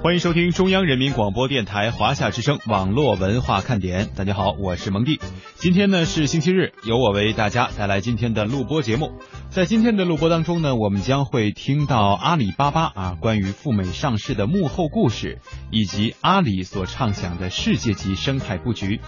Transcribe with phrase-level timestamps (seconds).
[0.00, 4.08] 欢迎收听中央人民广播电台华夏之声网络文化看点。
[4.14, 5.18] 大家好，我是蒙蒂。
[5.56, 9.10] 今天呢是星期日，由我为大家带来今天的录播节目。
[9.50, 15.40] 在今天的录播当中呢，我们将会听到阿里巴巴啊关于赴美上市的幕后故事，
[15.72, 19.00] 以及阿里所畅想的世界级生态布局。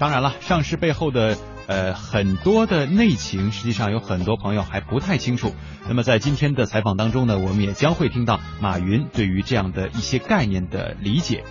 [0.00, 1.38] 当然了，上市背后的
[1.72, 5.54] 呃很多的内情，实际上有很多朋友还不太清楚。
[5.88, 11.44] 那么在今天的采访当中呢，我们也将会听到马云对于这样的一些概念的理解。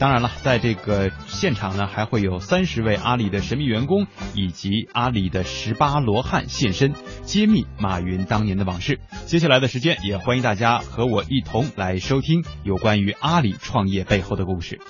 [0.00, 8.98] 当然了，在这个现场呢，还会有三十位阿里的神秘员工以及阿里的十八罗汉现身，揭秘马云当年的往事。
[9.26, 14.80] 接下来的时间，也欢迎大家和我一同来收听有关于阿里创业背后的故事。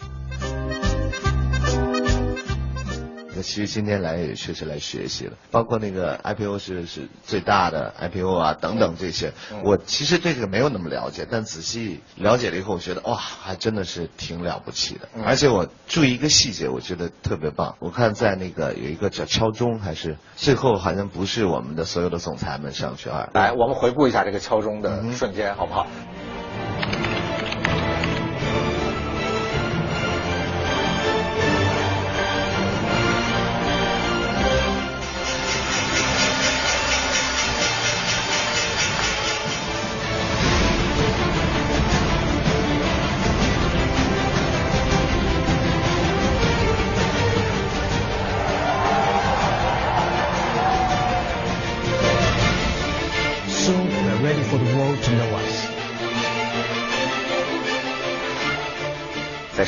[3.39, 15.09] 那其实今天来也确实来学习了，包括那个 IPO 是是最大的 IPO 啊等等这些，我其实对这个没有那么了解，但仔细了解了以后，我觉得哇，还真的是挺了不起的。
[15.25, 17.77] 而且我注意一个细节，我觉得特别棒。
[17.79, 23.29] 我看在那个有一个叫敲钟，还是最后好像不是我们的所有的总裁们上去啊。
[23.35, 25.87] 来，我们回顾一下这个敲钟的瞬间，好不好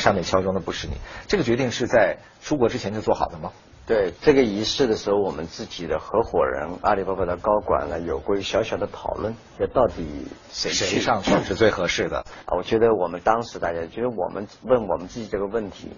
[0.01, 0.95] 上面敲钟的不是你，
[1.27, 3.51] 这个决定是在出国之前就做好的吗？
[3.87, 12.19] 对这个仪式的时候，我们自己的合伙人阿里巴巴的高管呢，有过小小的讨论，这到底谁谁上去是最合适的？
[12.19, 12.55] 啊？
[12.57, 15.91] 我觉得我们当时大家觉得我们问我们自己这个问题，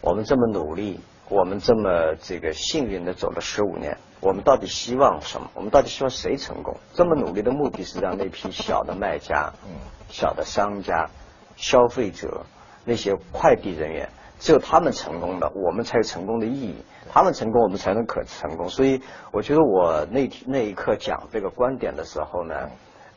[0.00, 5.50] 我们这么努力，我们这么这个幸运的走了十五年，我们到底希望什么？
[5.54, 6.76] 我们到底希望谁成功？
[6.94, 9.74] 这么努力的目的是让那批小的卖家、嗯
[10.08, 11.10] 小的商家、
[11.56, 12.46] 消费者、
[12.84, 14.08] 那些快递人员，
[14.38, 16.76] 只有他们成功了，我们才有成功的意义。
[17.12, 18.68] 他们成功，我们才能可成功。
[18.68, 19.00] 所以，
[19.30, 22.54] 我觉得我那天那一刻讲这个观点的时候呢，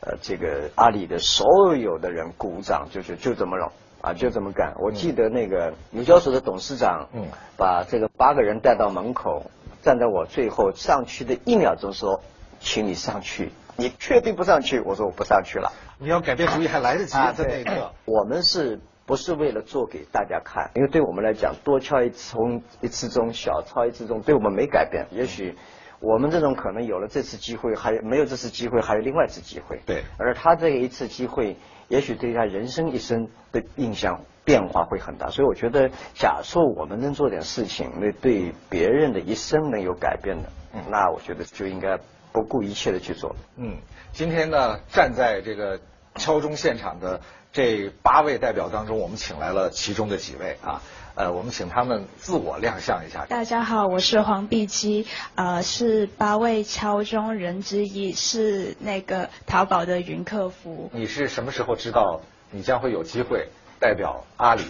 [0.00, 4.74] 呃，这个阿里的所有的人鼓掌，就是就这么弄啊，就这么干。
[4.78, 9.50] 我记得那个纽交所的董事长，嗯把这个八个人带到门口，
[9.82, 12.20] 站在我最后上去的一秒钟说，
[12.60, 13.50] 请你上去。
[13.76, 14.80] 你确定不上去？
[14.80, 15.72] 我说我不上去了。
[15.98, 17.90] 你要改变主意还来得及，啊，在那一刻。
[18.04, 20.70] 我们是不是为了做给大家看？
[20.74, 25.06] 因为对我们来讲，多敲一次钟，一次钟，小敲一次钟，对我们没改变。
[25.10, 25.56] 也许
[25.98, 29.80] 我们这种可能有了这次机会，还没有这次机会，还有另外一次机会。
[29.86, 31.56] 对而他这一次机会，
[31.88, 35.30] 也许对他人生一生的印象变化会很大。
[35.30, 40.50] 所以我觉得，假设我们能做点事情，那对别人的一生能有改变的，
[40.90, 41.98] 那我觉得就应该
[42.30, 43.34] 不顾一切的去做。
[43.56, 43.78] 嗯，
[44.12, 45.80] 今天呢，站在这个
[46.16, 47.22] 敲钟现场的
[47.58, 50.80] 这八位代表当中，我们请来了其中的几位啊，
[51.16, 53.26] 呃，我们请他们自我亮相一下。
[53.26, 55.04] 大家好，我是黄碧姬，
[55.34, 60.88] 呃，是八位敲钟人之一，是那个淘宝的云客服。
[60.94, 62.20] 你是什么时候知道
[62.52, 63.48] 你将会有机会
[63.80, 64.62] 代表阿里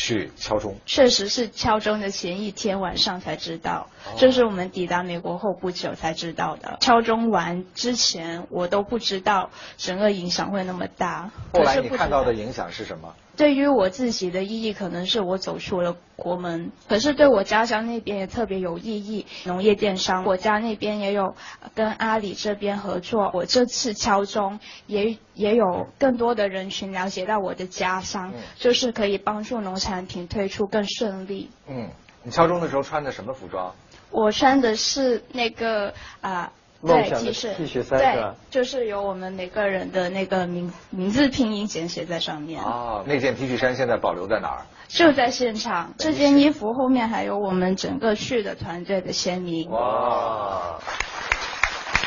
[0.00, 0.78] 去敲钟？
[0.86, 6.78] 确实是敲钟的前一天晚上才知道，这是我们抵达美国后不久才知道的。
[6.80, 11.30] 敲钟完之前，我都不知道整个影响会那么大。
[11.52, 13.14] 后来你看到的影响是什么？
[13.40, 16.72] 对于我自己的意义，可能是我走出了国门。
[16.86, 23.30] 可是对我家乡那边也特别有意义，农业电商，我家那边也有呃跟阿里这边合作。
[23.32, 31.48] 我这次敲钟也也有更多的人群了解到我的家乡，嗯就是可以帮助农产品推出更顺利。
[31.66, 31.88] 嗯，
[32.22, 33.74] 你敲钟的时候穿的什么服装？
[34.10, 36.52] 我穿的是那个啊。
[36.80, 42.62] 梦对想的 T 恤衫是对吧，就是有我们每个人的那个名名字拼音简写在上面。
[42.62, 44.66] 哦，那件 T 恤衫现在保留在哪儿？
[44.88, 49.70] 就在现场，这件衣服后面还有我们整个去的团队的签名。
[49.70, 50.78] 哇！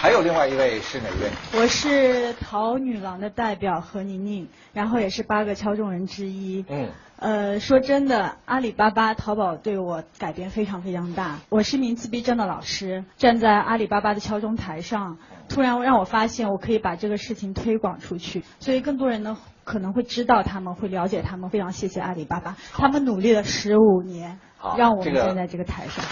[0.03, 1.61] 还有另外一位是哪位？
[1.61, 6.65] 我是淘女郎的代表何宁宁，然后也是八个敲钟人之一。
[6.67, 6.89] 嗯，
[7.19, 11.39] 呃，说真的，阿里巴巴、淘宝对我改变非常非常大。
[11.47, 21.49] 我是一名自闭症的老师，站在阿里巴巴的敲钟台上，突然让我发现我可以把这个事情推广出去，所以更多人呢可能会知道他们，会了解他们。
[21.49, 24.38] 非常谢谢阿里巴巴，他们努力了十五年，
[24.77, 26.03] 让我们站在这个台上。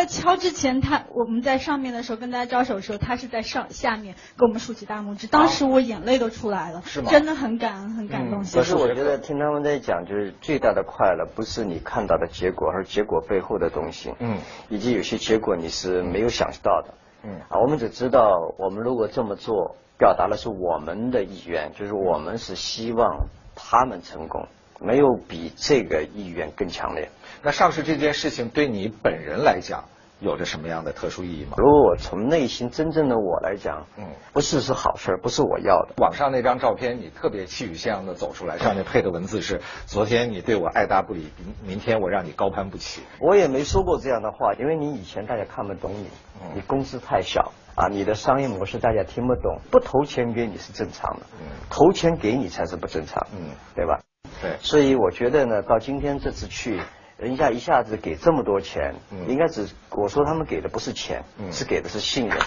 [0.00, 8.42] 在敲之前，他我们在上面的时候跟大家招手的时候，他是在上下面给我们竖起大拇指，当时我眼泪都出来了，是吗真的很感恩，很感动。
[8.42, 14.14] 可是我觉得听他们在讲，就是最大的快乐不是你看到的结果，而是结果背后的东西。
[14.20, 14.38] 嗯，
[14.70, 16.94] 以及有些结果你是没有想到的。
[17.22, 24.48] 嗯啊，我们只知道我们如果这么做，表达的是我们的意愿，就是我们是希望他们成功，
[24.80, 27.10] 没有比这个意愿更强烈。
[27.42, 29.84] 那上市这件事情对你本人来讲
[30.20, 31.54] 有着什么样的特殊意义吗？
[31.56, 34.04] 如果我从内心真正的我来讲，嗯
[34.34, 35.94] 不是是好事儿，不是我要的。
[35.96, 43.02] 网上那张照片，你特别气宇轩昂的走出来，上面配的文字是：昨天你对我爱答不理，明明天我让你高攀不起。
[43.18, 46.06] 我也没说过这样的话，因为你以前大家看不懂你，
[46.54, 51.22] 你公司太小啊，你的商业模式大家听不懂，不投钱给你是正常的，
[51.70, 54.00] 投钱给你才是不正常，嗯，对吧？
[54.40, 56.80] 对，所以我觉得呢，到今天这次去，
[57.18, 62.38] 人家一下子给这么多钱，嗯应该只我说他们给的不是钱，嗯是给的是信任。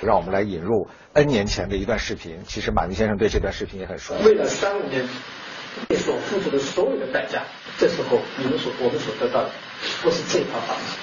[0.00, 2.42] 让我们来引入 N 年前的一段视频。
[2.46, 4.24] 其实马云先生对这段视频也很熟悉。
[4.24, 5.08] 为了三五年
[5.88, 7.42] 你所付出的所有的代价，
[7.78, 9.50] 这时候你们所我们所得到的
[10.02, 10.96] 不是这套房子，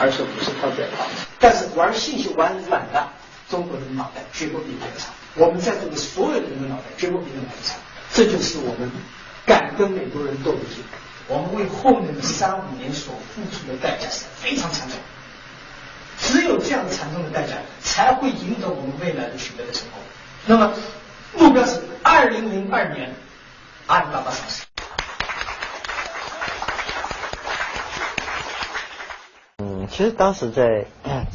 [0.00, 1.26] 而是五十套这套房子。
[1.38, 3.08] 但是玩信息玩软的
[3.48, 7.76] 中国人的脑袋绝不比别人差，我们在座的所有人的脑袋绝不比别人差，
[8.12, 8.90] 这就是我们
[9.44, 10.98] 敢跟美国人斗的结果。
[11.26, 14.98] 我们为后面的三五年所付出的代价是非常惨重。
[16.16, 19.98] 只有这样惨重的代价，才会赢得我们未来的取得的成功。
[20.46, 20.72] 那么，
[21.36, 23.12] 目标是二零零二年
[23.86, 24.64] 阿里巴巴上市。
[29.58, 30.86] 嗯，其实当时在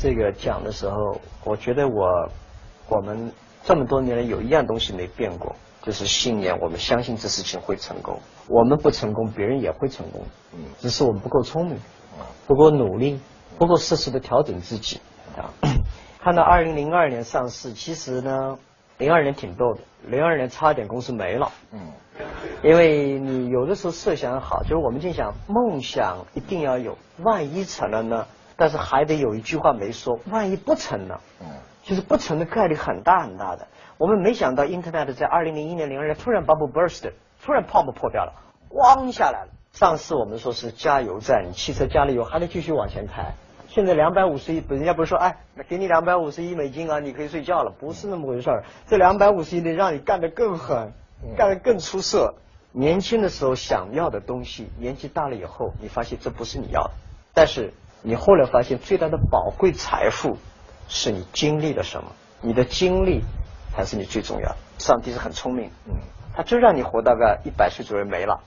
[0.01, 2.31] 这个讲的时候，我觉得我
[2.87, 3.33] 我们
[3.69, 6.59] 这么多年来有一样东西没变过，就是信念。
[6.59, 10.23] 我们相信这事情会成功，我们不成功，别人也会成功。
[10.53, 11.77] 嗯只是我们不够聪明，
[12.47, 13.19] 不够努力，
[13.59, 14.99] 不够适时的调整自己
[15.37, 15.53] 啊。
[16.19, 18.57] 看到二零零二年上市，其实呢，
[18.97, 21.51] 零二年挺逗的，零二年差点公司没了。
[21.71, 21.91] 嗯
[22.63, 28.25] 因为你有的时候设想好，就是我们就想梦想一定要有，万一成了呢？
[28.57, 31.21] 但是还得有一句话没说，万一不成了？
[31.39, 31.47] 嗯
[31.89, 33.67] 就是不成的概率很大很大的。
[33.97, 37.11] 我们没想到 Internet 在二零零一年、零二年突然 bubble burst，
[37.43, 38.33] 突然泡沫破掉了，
[38.69, 39.49] 咣下来了。
[39.71, 43.33] 上次我们说是加油站，你汽车加了油还得继续往前开。
[43.69, 45.37] 现在两百五十亿，人家不是说，哎，
[45.67, 48.65] 给你两百五十亿美金啊，你可以睡觉了，不是那么回事儿。
[48.85, 50.93] 这两百五十亿得让你干得更狠，
[51.35, 52.35] 干得更出色。
[52.71, 56.91] 年轻的时候想要的东西，年纪大了以后，你发现这不是你要的。
[57.33, 60.37] 但是你后来发现，最大的宝贵财富
[60.89, 63.23] 是你经历了什么，你的经历
[63.73, 64.57] 才是你最重要的。
[64.79, 65.93] 上帝是很聪明，嗯，
[66.35, 68.41] 他就让你活到个一百岁左右没了。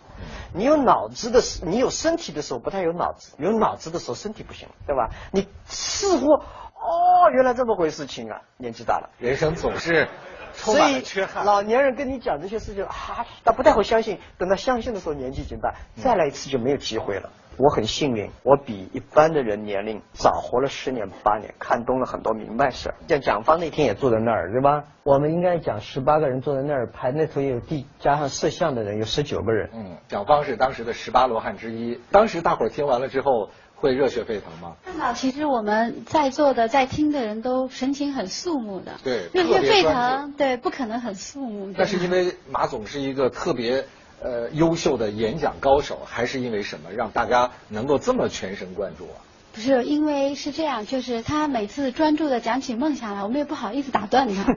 [0.52, 5.08] 你有脑子的时，你有身体的时候不太有脑子，有脑子的时候身体不行，对吧？
[5.32, 9.10] 你似乎哦，原来这么回事情啊，年纪大了。
[9.18, 10.08] 人生总是
[10.54, 11.44] 充所以满了缺憾。
[11.44, 14.18] 老年人跟你讲这些事情啊，他不太会相信。
[14.38, 17.30] 等他相信的时候，年纪已经大，再来一次就没有机会了。
[17.56, 22.94] 我很幸运，我比一般的人年龄早活了十年八年，看懂了很多明白事儿。
[23.08, 24.84] 像蒋方那天也坐在那儿，对吧？
[25.04, 29.70] 我们应该讲十八个人坐在那儿排，那头也有地加上摄像的人有十九个人。
[29.74, 32.00] 嗯，蒋方是当时的十八罗汉之一。
[32.10, 34.76] 当时大伙儿听完了之后，会热血沸腾吗？
[34.84, 41.72] 看到其实我们在座的、在听的人都神情很肃穆的，对热血沸腾，对，不可能很肃穆。
[41.76, 43.84] 那是因为马总是一个特别
[44.22, 49.18] 呃优秀的演讲高手，还是因为什么让大家能够这么全神贯注啊？
[49.52, 54.56] 不是因为是这样，就是他每次专注的讲起梦想来，我们也不好意思打断他。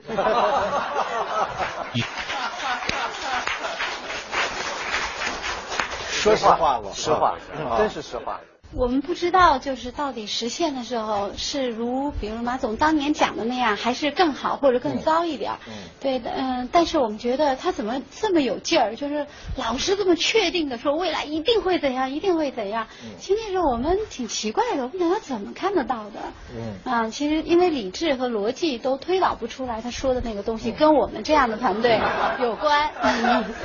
[6.10, 7.36] 说实话吧，实话，
[7.68, 8.40] 啊真是实话。
[8.76, 15.52] 我们不知道，就是到底实现的时候是如，比如马总当年讲的那样，还是更好或者更糟一点
[15.98, 22.86] 对的，嗯，但是我们觉得他怎么这么有劲儿，就是老是这么确定的说未来一定会怎样，一定会怎样。
[23.02, 26.20] 嗯其实那时候我们挺奇怪的，我们想他怎么看得到的？
[26.54, 31.98] 嗯啊，其实因为理智和逻辑都推导不出来，他说的那个东嗯西跟我们这样的团队
[32.42, 32.90] 有关。
[33.00, 33.44] 嗯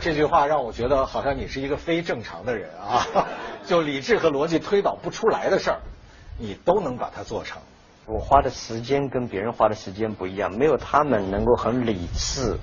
[0.00, 3.06] 这句话让我觉得好像你是一个非正常的人啊，
[3.66, 5.80] 就理智和逻辑推导不出来的事儿，
[6.38, 7.60] 你都能把它做成。
[8.06, 12.56] 我花的时间跟别人花的时间不一样，没有他们能够很理智、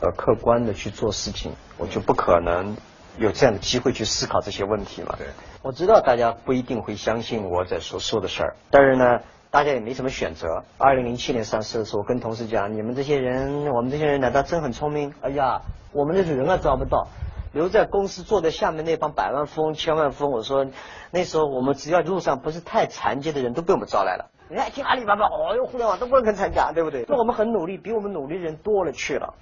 [0.00, 2.76] 呃客观的去做事情，我就不可能
[3.18, 5.14] 有这样的机会去思考这些问题嘛。
[5.18, 5.26] 对，
[5.62, 10.62] 我知道大家不一定会相信我在所说的事儿，但是呢，大家也没什么选择。
[10.78, 15.12] 二零零七年上市的时候，我跟同事讲，你们这些人，我们这些人难道真很聪明？
[15.22, 15.60] 哎呀，
[15.92, 17.08] 我们那时候人啊招不到。
[17.52, 20.66] 留在公司坐在下面那帮百万富翁、千万富翁，我说
[21.10, 24.30] 那时候我们只要路上不是太残疾的人都被我们招来了。
[24.48, 27.04] 人家听阿里巴巴，哦哟，互联网都不肯参加，对不对？
[27.06, 29.34] 那我们很努力，比我们努力的人多了去了。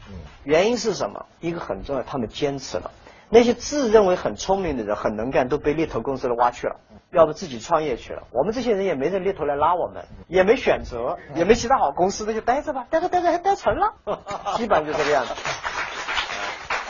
[0.43, 1.27] 原因是什么？
[1.39, 2.91] 一个很重要，他们坚持了。
[3.29, 6.81] 那些自认为很聪明的人、很能干，都被猎头公司的挖去了，
[7.13, 8.25] 要不自己创业去了。
[8.33, 13.95] 我们这些人也没人猎头来拉我们，也没选择，也没其他好公司，那就待着吧，待着待着还待成了，
[14.59, 15.33] 基本上就这个样子。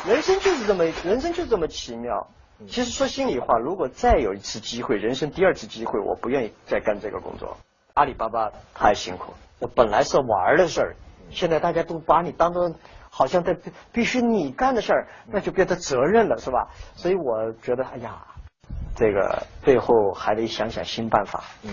[0.06, 2.28] 人生就是这么，人生就是这么奇妙。
[2.68, 7.56] 其实说心里话，如果再有一次机会，人生第二次机会，我不愿意再干这个工作。
[7.94, 10.96] 阿里巴巴太辛苦，我本来是玩的事儿，
[11.30, 12.72] 现在大家都把你当做
[13.10, 13.56] 好像在
[13.92, 16.68] 必须你干的事儿，那就变成责任了，是吧？
[16.96, 18.24] 所以我觉得，哎呀，
[18.94, 21.44] 这个背后还得想想新办法。
[21.62, 21.70] 嗯。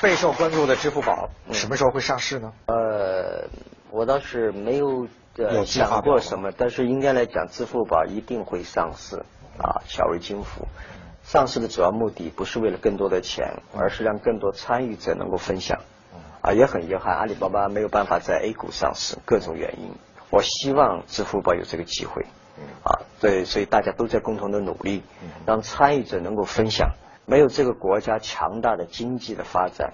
[0.00, 2.52] 备受关注的支付宝什么时候会上市呢？
[2.66, 3.46] 呃，
[3.92, 5.06] 我倒是没有
[5.36, 9.16] 呃想过什么，但是应该来讲，支付宝一定会上市
[9.58, 10.66] 啊，小微金服。
[11.22, 15.80] 上市的主要目的不是为了更多的钱，而是让更多参与者能够分享。
[16.40, 19.90] 啊，也很遗憾，阿里巴巴没有办法在 A 股上市，各种原因。
[20.30, 22.24] 我希望支付宝有这个机会。
[22.82, 25.02] 啊，对，所以大家都在共同的努力，
[25.46, 26.94] 让参与者能够分享。
[27.26, 29.92] 没有这个国家强大的经济的发展，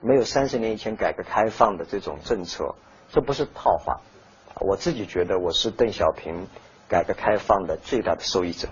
[0.00, 2.76] 没有三十年以前改革开放的这种政策，
[3.10, 4.00] 这不是套话。
[4.60, 6.46] 我自己觉得我是邓小平
[6.88, 8.68] 改革开放的最大的受益者。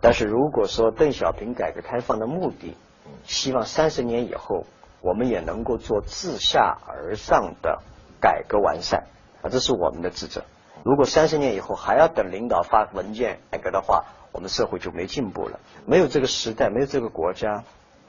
[0.00, 2.76] 但是如果说邓小平改革开放的目的，
[3.24, 4.64] 希望三十年以后
[5.00, 7.82] 我们也能够做自下而上的
[8.20, 9.06] 改革完善，
[9.42, 10.44] 啊，这是我们的职责。
[10.84, 17.64] 如果三十年以后还要等领导发文件改革的话，我们社会就没进步了，没有这个时代，没有这个国家，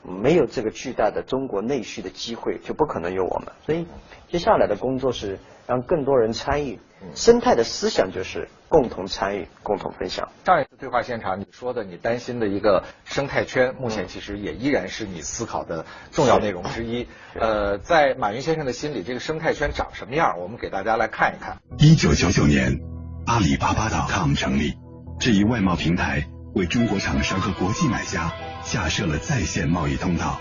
[0.08, 3.54] 没有这个巨大的中国内需的机会，就不可能有我们。
[3.66, 3.86] 所以
[4.30, 5.38] 接下来的工作是
[5.68, 6.80] 让更多人参与。
[7.14, 10.30] 生态的思想就是共同参与、共同分享。
[10.44, 17.08] 上一次对话现场你说的你担心的一个生态圈，目前其实也依然是你思考的重要内容之一。
[17.40, 20.40] 呃，在马云先生的心里，这个生态圈长什么样？
[20.40, 21.60] 我们给大家来看一看。
[21.78, 22.80] 一九九九年，
[23.28, 24.74] 阿里巴巴 .com 成立，
[25.20, 28.34] 这一外贸平台为中国厂商和国际买家
[28.72, 30.40] 架设了在线贸易通道。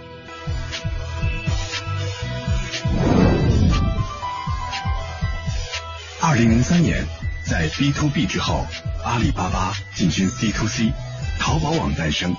[6.20, 7.04] 二零零三年，
[7.44, 8.66] 在 B to B 之后，
[9.04, 10.92] 阿里巴巴进军 C to C，
[11.38, 12.34] 淘宝网诞生，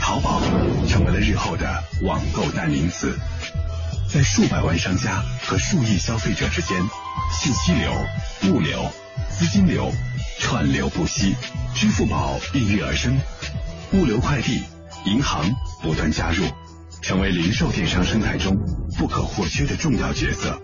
[0.00, 0.40] 淘宝
[0.88, 3.18] 成为了日后的网购代名词。
[4.08, 6.80] 在数百万商家和数亿消费者之间，
[7.38, 7.92] 信息流、
[8.44, 8.90] 物流、
[9.28, 9.92] 资金流
[10.38, 11.34] 串流不息，
[11.74, 13.18] 支付宝应运而生，
[13.92, 14.62] 物流快递、
[15.06, 16.44] 银行不断加入，
[17.00, 18.58] 成为零售电商生态中
[18.98, 20.60] 不可或缺的重要角色。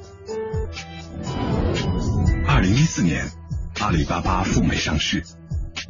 [2.46, 3.30] 二零一四年，
[3.78, 5.22] 阿里巴巴赴美上市，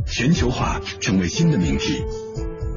[0.07, 2.05] 全球化成为新的命题。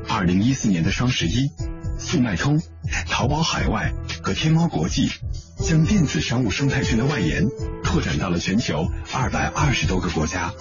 [0.08, 1.52] 二零一四年的双十一，
[2.00, 2.62] 速卖通、
[3.10, 5.12] 淘宝海外和天猫国际
[5.60, 7.44] 将电子商务生态圈的外延
[7.84, 10.54] 拓展到了全球二百二十多个国家。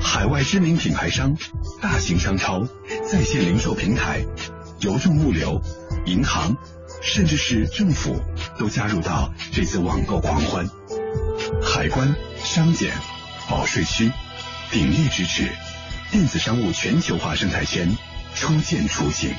[0.00, 1.36] 海外知名品牌商、
[1.82, 2.66] 大型商超、
[3.08, 4.26] 在线零售平台、
[4.80, 5.62] 邮政物流、
[6.06, 6.56] 银行，
[7.00, 8.20] 甚至是政府
[8.58, 10.68] 都加入到这次网购狂欢。
[11.62, 12.92] 海关、商检、
[13.48, 14.10] 保税区
[14.72, 15.48] 鼎力支持
[16.10, 17.96] 电子商务全球化生态圈
[18.34, 19.32] 初见雏形。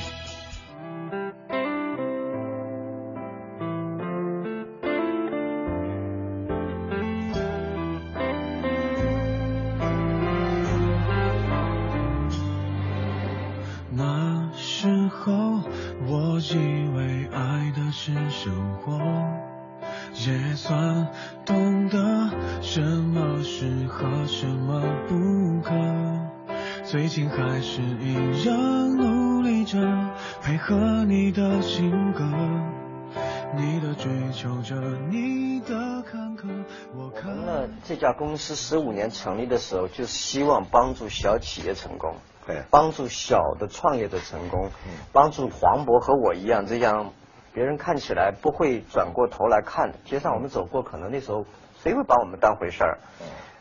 [38.38, 42.16] 司十五年成立的时候，就是希望帮助小企业成功，
[42.46, 44.70] 对，帮助小的创业者成功，
[45.12, 47.12] 帮助黄渤和我一样这样，
[47.52, 49.98] 别人看起来不会转过头来看的。
[50.04, 51.44] 街上我们走过，可能那时候
[51.82, 52.98] 谁会把我们当回事儿？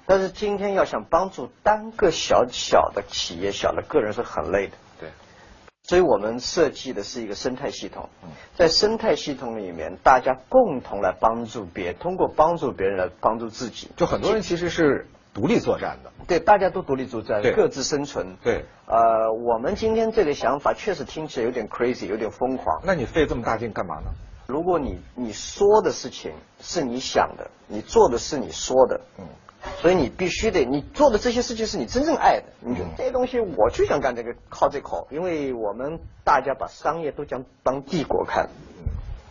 [0.05, 4.73] 但是今天要想帮助单个小小的企业、小的个人是很累的。
[5.87, 8.09] 对，所以我们设计的是一个生态系统，
[8.55, 13.89] 在生态系统里面，大家共同来帮助别，通过帮助别人来帮助自己。
[13.95, 16.11] 就很多人其实是独立作战的。
[16.27, 18.35] 对，大家都独立作战，各自生存。
[18.43, 22.81] 对，呃，我们今天这个想法确实听起来有点 crazy，有点疯狂。
[22.85, 24.11] 那你费这么大劲干嘛呢？
[24.47, 29.25] 如果你你说的事情是你想的，你做的是你说的，嗯，
[29.81, 32.43] 所以你必须得，你做的这些事情是你真正爱的。
[32.61, 35.07] 你觉得这些东西，我就想干这个，靠这口。
[35.11, 38.49] 因为我们大家把商业都将当帝国看，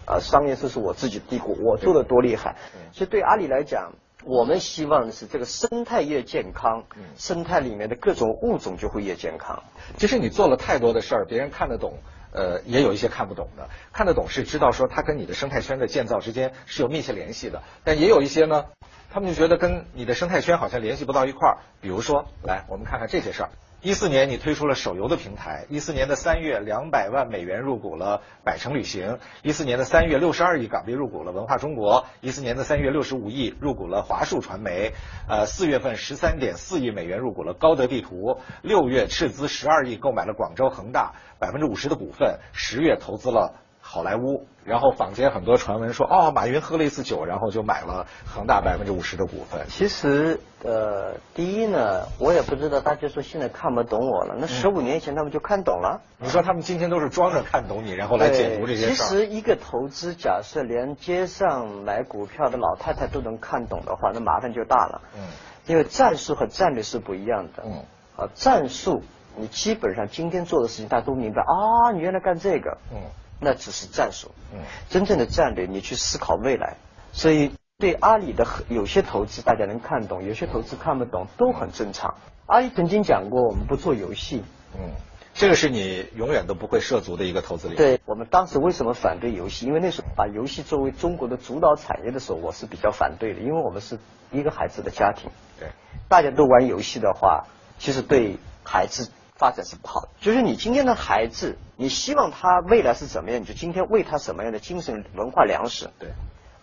[0.07, 2.57] 啊，商业这是我自己的帝国，我做的多厉害。
[2.93, 3.93] 所以对阿里来讲，
[4.25, 6.85] 我们希望的是这个生态越健康，
[7.17, 9.63] 生态里面的各种物种就会越健康。
[9.97, 11.95] 其实你做了太多的事儿，别人看得懂。
[12.33, 18.67] 呃，也有一些看不懂的，看得懂是知道说它跟你的生态圈的建造之间是有密切联系的，但也有一些呢，
[19.11, 21.59] 他们就觉得跟你的生态圈好像联系不到一块儿。
[21.81, 23.51] 比如说，来我们看看这些事儿。
[23.87, 34.93] 一四年你推出了手游的平台，一四年的三月两百万美元入股了百城旅行，一四年的三月六十二亿港币入股了文化中国，一四年的三月六十五亿入股了华数传媒，
[35.29, 43.55] 呃四月份十三点四亿美元入股了高德地图，六月斥资十二亿购买了广州恒大百分之五十的股份，十月投资了。
[43.89, 49.65] 好莱坞，然后坊间很多传闻说，哦，马云喝了一次酒，然后就买了恒大百分之五十的股份。
[49.69, 56.01] 其实，呃，第一呢，我也不知道大家说现在看不懂我了，那十五年前他们就看懂了。
[56.19, 65.01] 你说他们今天都是装着看懂你，然后来解读这些事其实一个投资，假设连街上买股票的老太太都能看懂的话，那麻烦就大了。
[65.15, 65.23] 嗯。
[65.67, 67.63] 因为战术和战略是不一样的。
[67.65, 67.85] 嗯。
[68.17, 69.03] 啊，战术
[69.37, 72.79] 你基本上今天做的事情大家都明白啊，你原来干这个。
[72.93, 72.99] 嗯。
[73.41, 76.77] 那只是战术，嗯，真正的战略你去思考未来，
[77.13, 82.15] 所以对阿里的有些投资大家能看懂，有些投资看不懂都很正常。
[82.47, 84.43] 阿里曾经讲过，我们不做游戏，
[84.79, 84.91] 嗯，
[85.35, 87.77] 这个是你永远都不会涉足的一个投资领域。
[87.77, 89.67] 对我们当时为什么反对游戏？
[89.67, 93.99] 因为那时候把游戏作为中国的主导产业的时候，我是比较反对的，因为我们是
[94.33, 95.69] 一个孩子的家庭，对，
[96.09, 97.45] 大家都玩游戏的话，
[97.79, 99.11] 其实对孩子。
[99.37, 105.91] 发展是不好的，就是你今天的孩子，你希望他未来是怎么样，你就今天喂他什么样的精神文化粮食。
[105.99, 106.09] 对，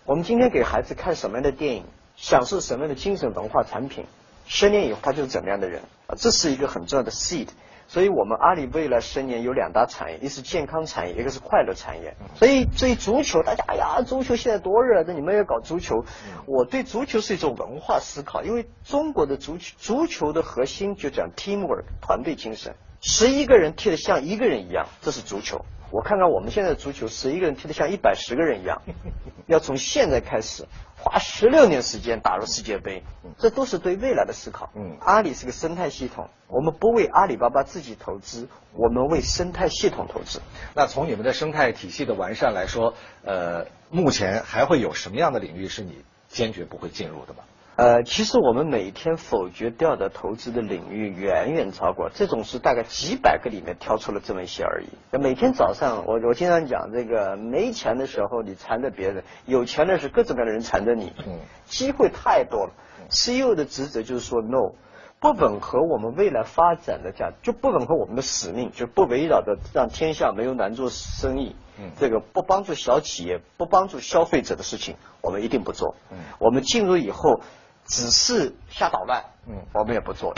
[0.06, 4.06] 我们今天给孩子看什么样的电影，享受什么样的精神文化产品，
[4.48, 7.48] 十年以后他就是怎么样的人啊，这是一个很重要的 seed。
[7.88, 12.16] 所以我们阿里未来十年有两大产业，一是健康产业，一个是快乐产业。
[12.36, 16.04] 所以对足球，大家哎呀，足球现在多热，那你们要搞足球。
[16.48, 25.64] 我对足球是一种文化思考，因为中国的足球，足球的核心就讲 teamwork 团队精神，十一个人踢得像一个人一样，这是足球。
[25.94, 28.82] 我看看我们现在的足球，十一个人踢得像一百十个人一样，
[29.46, 30.66] 要从现在开始。
[30.98, 33.04] 花十六年时间打入世界杯，
[33.38, 34.72] 这都是对未来的思考。
[34.74, 40.42] 嗯，阿里是个生态系统，我们不为阿里巴巴自己投资，我们为生态系统投资。
[40.74, 47.44] 那从你们的生态体系的完善来说，呃，目前还会有什么样的领域是你坚决不会进入的吗？
[47.76, 54.90] 呃，其实我们每天否决掉的投资的领域远远超过这种是大概几百个里面挑出了这么一些而已。
[55.18, 61.14] 每天早上，我我经常讲这个没钱的时候你缠着别人，有钱的是各种各样的人缠着你。
[61.26, 62.74] 嗯，机会太多了。
[63.10, 64.76] CEO 的职责就是说 no，
[65.20, 71.56] 不吻合我们未来发展的价值，就不吻合我们的使命，就不围绕着让天下没有难做生意。
[71.80, 75.96] 嗯，这个不帮助小企业、不帮助消费者的事情，我们一定不做。
[76.12, 77.42] 嗯，我们进入以后。
[77.86, 80.34] 只是瞎捣乱，嗯，我们也不做。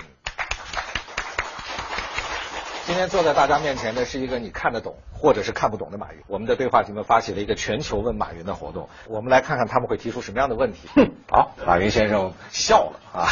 [2.86, 6.22] 今天坐在大家面前的是一个你看得懂或者是看不懂的马云。
[6.28, 10.88] 我们的对话节目发起了一个全球问马云的活动，我们来看看他们会提出什么样的问题。
[11.28, 13.30] 好，马云先生笑了啊。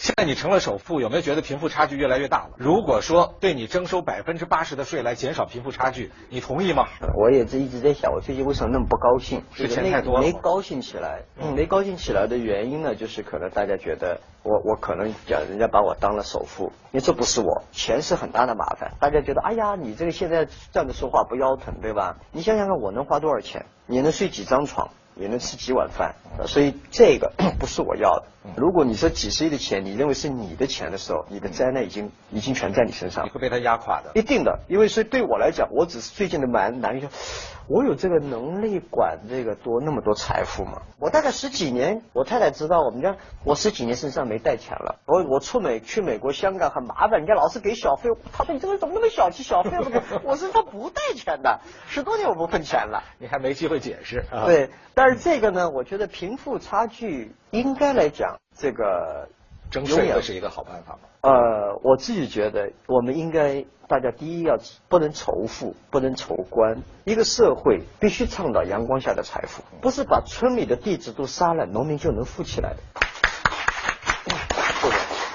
[0.00, 2.52] 现在你成了首富，有没有觉得贫富差距越来越大了？
[2.56, 6.86] 如果说对你征收百分之八十的税来减少贫富差距，你同意吗？
[7.18, 9.42] 我也是一直在想，我最近为什么那么不高兴？
[9.52, 10.22] 是钱太多了。
[10.22, 18.92] 没高兴起来，嗯没高兴起来的原因呢，就是可能大家觉得我我可能讲人家把我当了首富，因为这不是我，钱是很大的麻烦。
[19.00, 22.16] 大家觉得哎呀，你这个现在站着说话不腰疼，对吧？
[22.32, 23.66] 你想想看，我能花多少钱？
[23.84, 24.88] 你能睡几张床？
[25.16, 26.14] 也能吃几碗饭，
[26.46, 28.26] 所以这个 不是我要的。
[28.56, 34.12] 如果你说几十亿的钱，你认为是你的钱的时候，你的灾难已经已经全在你身上，你会被他压垮的。
[34.14, 37.08] 一定的，因为所以对我来讲，我只是最近的蛮难一些。
[37.68, 40.82] 我有这个能力管这个多那么多财富吗？
[40.98, 44.96] 我大概十几年，我太太知道我们家，我十几年身上没带钱了。
[45.06, 48.10] 我我出美去美国、香港很麻烦，人家老是给小费。
[48.32, 50.00] 他说你这个人怎么那么小气，小费不给？
[50.24, 53.04] 我身上不带钱的， 十多年我不碰钱了。
[53.18, 54.46] 你还没机会解释啊。
[54.46, 59.28] 对，但是这个呢，我觉得贫富差距应该来讲，这个
[59.70, 61.00] 征税会是一个好办法吗？
[61.22, 66.82] 呃，我自己觉得，我们应该大家第一要不能仇富，不能仇官。
[67.04, 72.76] 一个社会必须倡导阳光下的财富，不是把村里的地主都杀了，农民就能富起来的。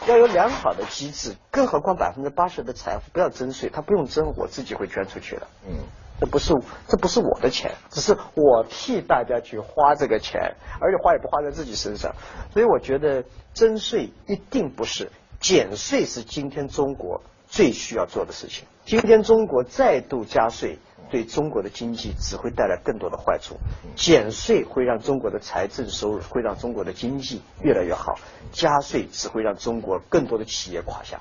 [0.07, 5.47] 要有良好的机制，更何况百分之八十的财富不要征税，他不用征，我自己会捐出去的。
[5.67, 5.73] 嗯，
[6.19, 6.53] 这不是
[6.87, 12.13] 这不是我的钱，只是我替大家去花这个钱，而且花也不花在自己身上。
[12.53, 13.23] 所以我觉得
[13.53, 18.65] 征税一定不是，减税是今天中国最需要做的事情。
[18.85, 23.57] 今天中国再度加税，对中国的经济只会带来更多的坏处。
[23.95, 28.13] 减税会让中国的财政收入，会让中国的经济越来越好；
[28.51, 31.19] 加税只会让中国更多的企业垮下。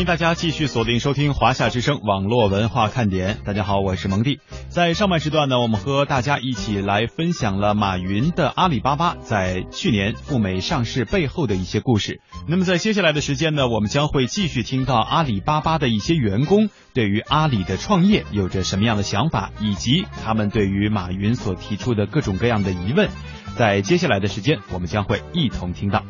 [0.00, 3.38] 欢迎大家继续锁定收听华夏之声网络文化看点。
[3.44, 4.40] 大家好，我是蒙蒂。
[4.70, 12.22] 在上半时段呢，我们和大家一起来分享了马云的阿里巴巴在去年赴美上市背后的一些故事。
[12.48, 23.10] 那么在接下来的时间呢，我们将会继续听到阿里巴巴的一些员工对于阿里的创业有着什么样的想法，以及他们对于马云所提出的各种各样的疑问。
[23.54, 26.02] 在接下来的时间，我们将会一同听到。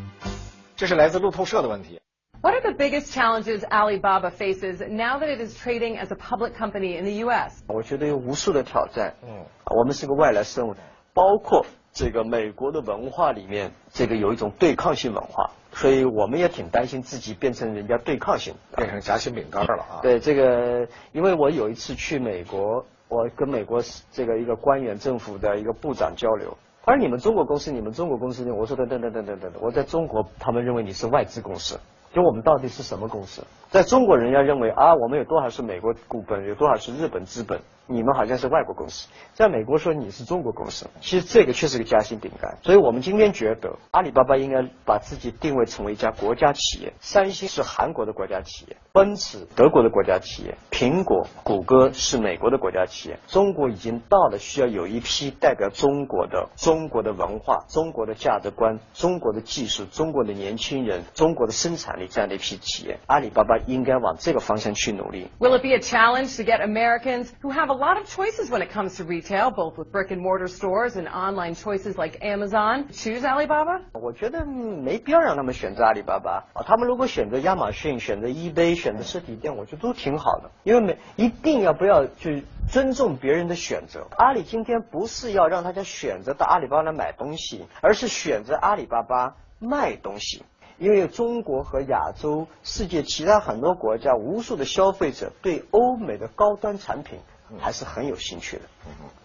[0.76, 1.98] 这是来自路透社的问题。
[2.42, 6.96] What are the biggest challenges Alibaba faces now that it is trading as a public company
[6.96, 7.62] in the U.S.?
[7.68, 9.12] 我觉得有无数的挑战。
[9.22, 9.44] 嗯，
[9.76, 10.74] 我们是个外来生物，
[11.12, 20.00] 包括这个美国的文化里面，这个有一种对抗性文化，所以我们也挺担心自己变成人家对抗性，变成夹心饼干了啊。
[20.00, 26.56] 对这个，因为我有一次去美国，我跟美国这个一个官员、政府的一个部长交流。
[26.86, 31.78] 他说：“你们中国公司，你们中国公司呢？”我说：“等等等等等等等，我在中国，他们认为你是外资公司。
[32.12, 33.42] 就我们到底是什么公司？
[33.70, 39.08] 在中国，人家认为啊，我们有多少是美国股本，有多少是日本资本，你们好像是外国公司。
[39.32, 42.58] 在美国说你是中国公司，其实这个确实个夹心饼干。
[42.64, 46.92] 所以我们今天觉得，阿里巴巴应该把自己定位成为一家国家企业。
[46.98, 53.20] 三星是韩国的国家企业，奔驰德国的国家企业，苹果、谷歌是美国的国家企业。
[53.28, 62.98] 中国已经到了需要有一批代表中国的、中国的文化、中国的价值观、中国的技术、中国的年轻人、中国的生产力这样的一批企业。
[63.06, 65.30] 阿里巴巴应该往这个方向去努力。
[65.38, 68.72] Will it be a challenge to get Americans who have a lot of choices when it
[68.72, 73.22] comes to retail, both with brick and mortar stores and online choices like Amazon, choose
[73.24, 73.80] Alibaba?
[73.92, 84.06] 我觉得嗯没必要让他们选择阿里巴巴啊，他们如果选择亚马逊、选择 eBay、选择实体店，我觉得都挺好的，因为每一定要不要去尊重别人的选择。
[84.16, 90.44] 阿里今天不是要让大家选择到阿里巴巴来买东西，而是选择阿里巴巴卖东西。
[90.80, 97.18] 因为中国和亚洲、世界其他很多国家，无数的消费者对欧美的高端产品
[97.58, 98.62] 还是很有兴趣的，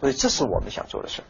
[0.02, 1.22] 所以这是我们想做的事。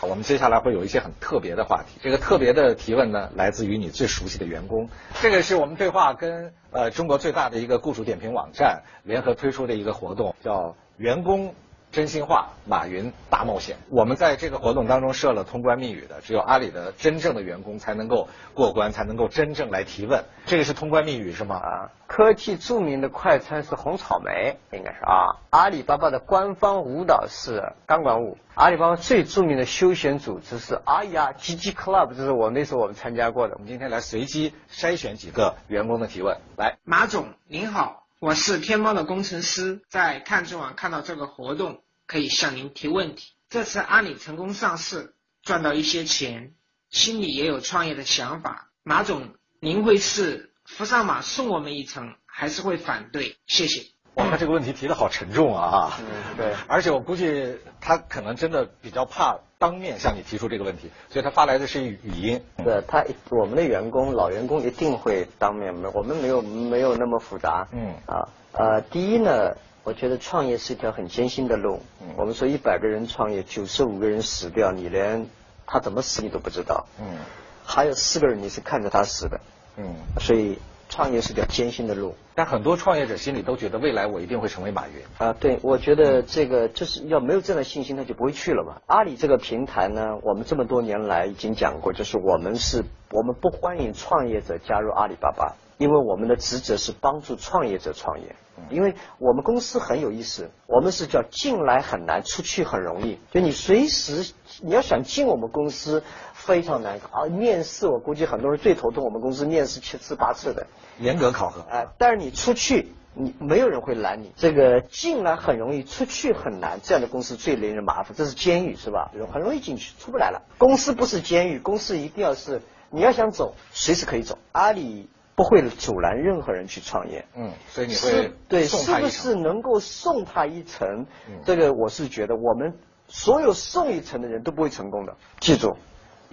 [0.00, 2.00] 我们接下来会有一些很特别的话题。
[2.02, 4.88] 这个特别的提问呢，来自于你最熟悉的员工。
[5.22, 11.54] 这个是我们对话跟呃中国最大的一个雇主点评网站联合推出的一个活动，叫员工
[11.94, 13.76] 真心话马云大冒险。
[13.88, 20.24] 我们在这个活动当中设了通关密语的，只有阿里的真正的员工才能够过关，才能够真正来提问。
[20.44, 21.54] 这个是通关密语是吗？
[21.56, 25.38] 啊，科技著名的快餐是红草莓，应该是啊。
[25.50, 28.36] 阿里巴巴的官方舞蹈是钢管舞。
[28.56, 33.54] 阿里巴巴最著名的休闲组织是阿呀 GG Club，这是我那时候我们参加过的。
[33.54, 43.34] 我们今天来随机筛选几个员工的提问，来，马总您好，我是天猫的工程师，在探知网看到这个活动，可以向您提问题。
[43.50, 46.54] 这次阿里成功上市，赚到一些钱，
[46.88, 48.72] 心里也有创业的想法。
[48.82, 53.36] 马总，您会是扶上马送我们一程，还是会反对？
[53.46, 53.93] 谢谢。
[54.14, 55.98] 哇，他这个问题提的好沉重啊！
[56.00, 62.40] 嗯，对，而且我估计他可能真的比较怕当面向你提出这个问题，所以他发来的是语音。
[62.62, 67.66] 对他，我们的员工老员工一定会当面，我们没有没有那么复杂。
[67.72, 71.82] 嗯啊呃，第一呢，我觉得创业是一条很艰辛的路。
[72.00, 75.26] 嗯我们说一百个人创业，九十五个人死掉，你连
[75.66, 76.86] 他怎么死你都不知道。
[77.00, 77.18] 嗯，
[77.64, 79.40] 还有四个人你是看着他死的。
[79.76, 80.60] 嗯，所以
[80.94, 82.14] 创业是条艰辛的路。
[82.36, 84.94] 但很多创业者心里都觉得未来我一定会成为马云。
[85.18, 88.80] 啊，对，我觉得这个就是要没有这样的信心，他就不会去了嘛。
[88.86, 98.36] 阿里这个平台呢，我们这么多年来已经讲过，就是我们是我们不欢迎创业者加入阿里巴巴，因为我们的职责是帮助创业者创业。
[98.70, 103.18] 因为我们公司很有意思，我们是叫进来很难，出去很容易。
[103.32, 106.04] 就你随时你要想进我们公司
[106.46, 110.66] 非常难啊，面试我估计很多人最头痛，我们公司面试七次八次的，
[110.98, 111.62] 严格考核。
[111.70, 112.92] 哎，但是你出去。
[113.16, 118.12] 你没有人会拦你，这个进来很容易，出去很难，这样的公司最令人麻烦。
[118.16, 119.12] 这是监狱是吧？
[119.32, 120.42] 很容易进去，出不来了。
[120.58, 124.38] 公司不是监狱，公司一定要是你要想走，随时可以走。
[124.50, 127.24] 阿里不会阻拦任何人去创业。
[127.36, 131.06] 嗯，所以你会对，是不是能够送他一程？
[131.44, 132.74] 这个我是觉得，我们
[133.06, 135.14] 所有送一程的人都不会成功的。
[135.38, 135.76] 记住，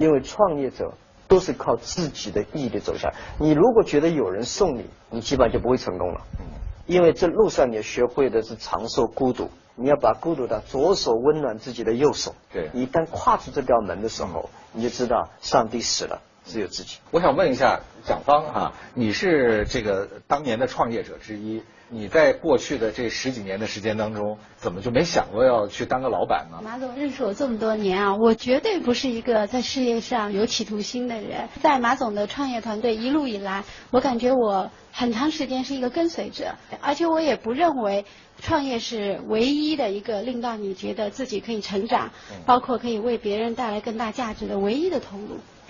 [0.01, 0.93] 因为创业者
[1.27, 3.15] 都是靠自己的毅力走下来。
[3.37, 6.21] 你如果觉得有人送你，你基本上就不会成功了。
[6.39, 6.45] 嗯。
[6.87, 12.33] 因为这路上你要学会的是长寿孤独，你要把孤独的左手温暖自己的右手。
[12.51, 16.97] 对，一旦跨出这道门的时候，你就知道上帝死了，只有自己。
[17.11, 21.61] 我想问一下蒋方哈，你是这个当年的创业者之一。
[21.93, 26.61] 你在过去的这十几年的时间当中，怎么就没想过要去当个老板呢？
[26.63, 31.49] 马总认识我这么多年啊，我绝对不是一个在事业上有企图心的人。
[31.61, 38.05] 在马总的创业团队一路以来，我感觉我很长时间是一个跟随者，而且我也不认为
[38.41, 42.09] 创业是唯一的一个令到你觉得自己可以成长，
[42.45, 45.19] 包括可以为别人带来更大价值的唯一的通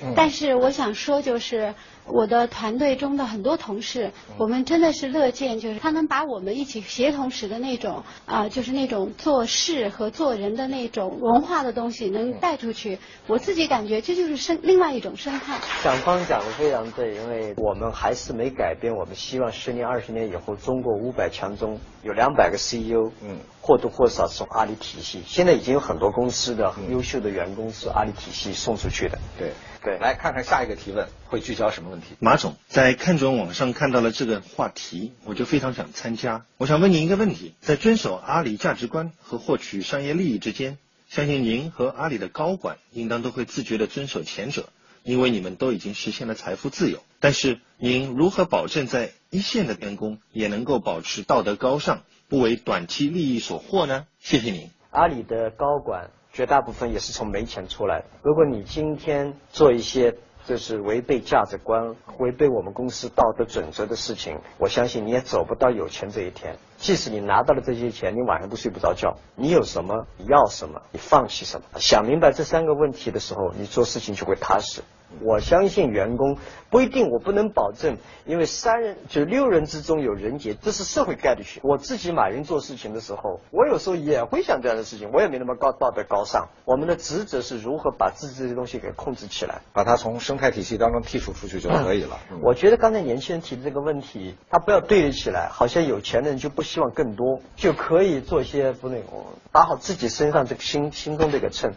[0.08, 0.14] 路。
[0.16, 1.74] 但是我想说，就是
[2.06, 12.98] 我的团队中的很多同事，我们真的是乐见，就是他能把我们一起协同时的那种啊，就是那种做事和做人的那种文化的东西能带出去。
[13.28, 15.60] 我自己感觉这就是生另外一种生态。
[15.84, 25.22] 蒋方讲的非常对，因为我们还是没改变，我们希望十年、二十年以后，中国五百强中有两百个 CEO，嗯，或多或少从阿里体系。
[25.26, 29.18] 现在已经有很多公司的优秀的员工是阿里体系送出去的。
[29.38, 29.52] 对。
[29.84, 32.16] 对，来看看下一个提问会聚焦什么问题？
[32.20, 36.46] 马总在看准网上看到了这个话题，我就非常想参加。
[36.58, 40.78] 我想问您一个问题：在遵守阿里价值观和获取商业利益之间，
[41.10, 44.70] 相信您和阿里的高管应当都会自觉地遵守前者，
[45.02, 47.00] 因为你们都已经实现了财富自由。
[47.20, 54.06] 但是您如何保证在一线的员工也能够保持道德高尚，不为短期利益所惑呢？
[54.20, 54.70] 谢谢您。
[54.92, 56.12] 阿里的高管。
[56.34, 58.04] 绝大部分也是从没钱出来。
[58.24, 60.16] 如果你今天做一些
[60.46, 66.56] 就是违背价值观、违背我们公司道德准则的事情，我相信你也走不到有钱这一天。
[66.78, 69.18] 即使你拿到了这些钱，你晚上都睡不着觉。
[69.36, 71.80] 你有什么，你要什么，你放弃什么？
[71.80, 74.82] 想明白这三个问题的时候，你做事情就会踏实。
[75.20, 76.38] 我相信员工
[76.70, 81.60] 不一定，我不能保证，因为三人就六人之中有人杰，这是社会概率学。
[81.64, 86.48] 我自己马云做事情的时候，我有时候也会想这样的事情，我也没那么高道德高尚。
[86.66, 92.18] 我们的职责是如何把自己这些东西给控制起来，把它从生态体系当中剔除出去就可以了。
[92.42, 99.08] 我觉得刚才年轻人提的这个问题，他不要对立起来，好像有钱的人就不希望更多，就可以做一些不那个，
[99.52, 101.74] 打好自己身上这个心心中这个秤。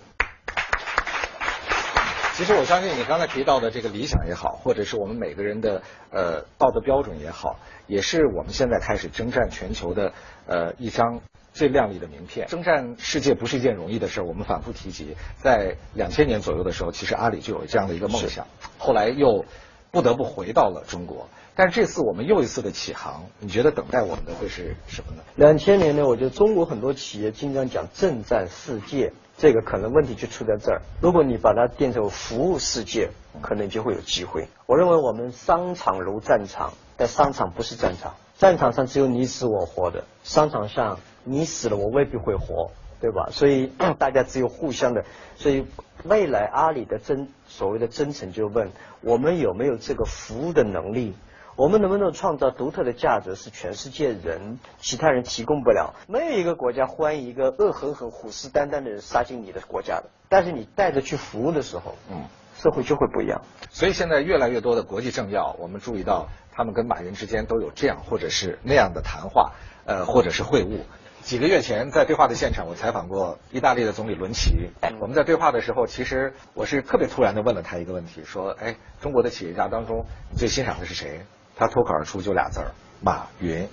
[2.36, 10.12] 其实我相信你刚才提到的这个理想也好，或者是我们每个人的呃道德标准也好，也是我们现在开始征战全球的
[10.48, 11.20] 呃一张
[11.52, 12.48] 最亮丽的名片。
[12.48, 19.44] 征战世界不是一件容易的事儿，我们反复提及，在两千年左右的时候，其实阿里就有这样的一个梦想，后来又
[19.92, 21.28] 不得不回到了中国。
[21.54, 25.22] 但是这次我们又一次的起航，你觉得等待我们的会是什么呢？
[25.36, 29.12] 两千年呢，我觉得中国很多企业经常讲征战世界。
[29.36, 30.82] 这个可能问题就出在这儿。
[31.00, 33.10] 如果你把它变成服务世界，
[33.42, 34.48] 可能就会有机会。
[34.66, 38.14] 我认为我们商场如战场，但商场不是战场。
[38.38, 42.70] 战场上只有你死我活的，商场上你死了我未必会活，
[43.00, 43.28] 对吧？
[43.32, 45.04] 所以 大家只有互相的。
[45.36, 45.66] 所以
[46.04, 48.70] 未来阿里的真所谓的真诚，就问
[49.00, 51.14] 我们有没有这个服务的能力。
[51.56, 55.94] 我们能不能创造独特的价值，是全世界人其他人提供不了。
[56.08, 60.10] 没有一个国家欢迎一个恶狠狠、虎视眈眈的人杀进你的国家的。
[60.28, 62.24] 但是你带着去服务的时候，嗯，
[62.56, 63.42] 社会就会不一样。
[63.70, 69.52] 所以现在越来越多的国际政要，我们注意到他们跟马云之间都有这样或者是那样的谈话，
[69.84, 70.80] 呃，或者是会晤。
[71.22, 74.70] 几个月前在对话的现场，我采访过意大利的总理伦齐。
[75.00, 81.20] 我们在对话的时候，其实我是特别突然的问了他一个问题，说：“哎，中国的企业家当中，你最欣赏的是谁？”
[81.56, 83.68] 他脱口而出就俩字儿，马云。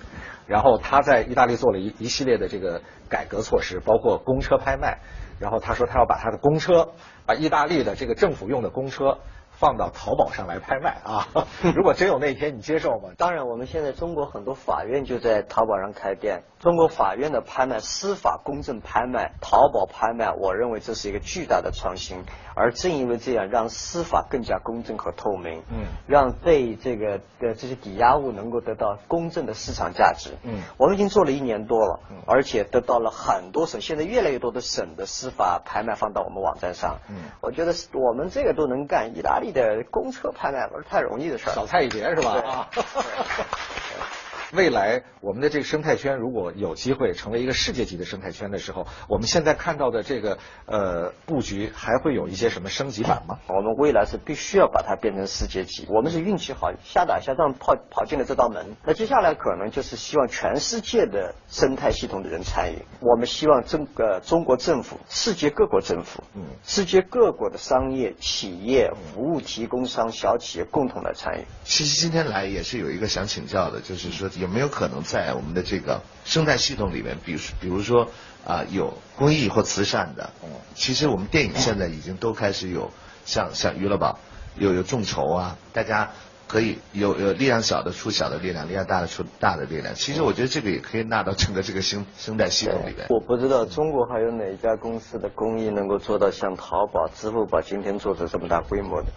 [0.46, 4.98] 然后他在意大利做了一一系列的这个改革措施，包括公车拍卖，
[5.38, 6.88] 然后他说他要把他的公车，
[7.26, 9.18] 把意大利的这个政府用的公车。
[9.54, 11.28] 放到淘宝上来拍卖啊！
[11.76, 13.10] 如果真有那一天，你接受吗？
[13.16, 16.42] 当然，我们现在中国很多法院就在淘宝上开店。
[16.58, 22.24] 中国法院的拍卖、司法公正拍卖、淘宝拍卖，我认为这是一个巨大的创新。
[22.54, 30.30] 而正因为这样，让司法更加公正和透明，嗯，让被这个的这些抵押物能够得到公正的市场价值。
[30.42, 36.98] 嗯，我们已经做了一年多了，而且得到了很多省，现在越来越多的省的司法拍卖放到我们网站上。
[37.08, 42.32] 嗯，我觉得我们这个都能干，意大利的公车拍卖不是太容易的事儿，小菜一碟是吧？
[42.32, 42.68] 啊。
[44.52, 50.36] 未来我们的这个生态圈如果有机会成为一个世界级的生态圈的时候，我们现在看到的这个
[50.66, 53.38] 呃布局还会有一些什么升级版吗？
[53.48, 55.86] 我们未来是必须要把它变成世界级。
[55.88, 58.76] 我们是运气好，下打下仗跑跑进了这道门。
[58.84, 62.84] 那接下来可能就是希望全世界的生态系统的人参与。
[63.00, 71.44] 我们希望中个中国政府、世界各国政府、嗯，世界各国的商业企业、服务提供商、小企业共同来参与。
[71.64, 74.28] 其实今天来也是有一个想请教的，就是说。
[74.42, 78.08] 有没有可能在我们的这个生态系统里面，比如比如说
[78.44, 80.30] 啊，有公益或慈善的？
[80.42, 82.90] 嗯，其实我们电影现在已经都开始有，
[83.24, 84.18] 像像娱乐宝
[84.56, 86.10] 有有众筹啊，大家
[86.48, 89.94] 可以有有力量小的出小的力量，力量大的出大的力量。
[89.94, 93.06] 其实我觉得这个也可以纳到整个这个生生态系统里面。
[93.10, 99.08] 我不知道中国还有哪家公司的公益能够做到像淘宝、支付宝今天做出这么大规模的。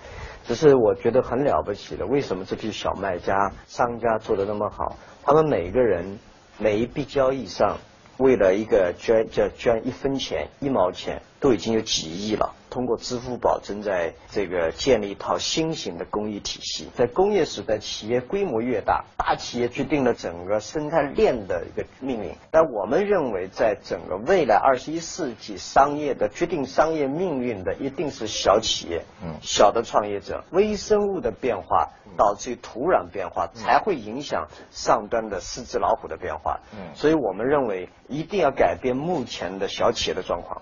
[0.48, 4.96] 只是我觉得很了不起的，为什么这批小卖家、商家做的那么好？
[5.28, 6.20] 他们每个人
[6.60, 7.80] 每一笔交易上，
[8.18, 12.54] 为了一个捐，叫捐一分钱、一毛钱，都已经有几亿了。
[12.76, 16.90] 通过支付宝正在这个建立一套新型的公益体系。
[16.94, 22.36] 在工业时代，企业规模越大，大企业决定了整个生态链的一个命运。
[22.52, 30.44] 但我们认为，在整个未来二十一世纪，商业的决定商业命运的一定是小企业，嗯，小的创业者。
[30.52, 36.60] 微生物的变化导致于土壤变化，才会影响上端的四只老虎的变化。
[36.74, 40.62] 嗯，所以我们认为一定要改变目前的小企业的状况。